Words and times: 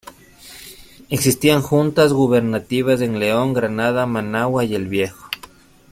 Existían 1.11 1.61
Juntas 1.61 2.11
Gubernativas 2.11 3.01
en 3.01 3.19
León, 3.19 3.53
Granada, 3.53 4.07
Managua 4.07 4.63
y 4.65 4.73
El 4.73 4.87
Viejo. 4.87 5.29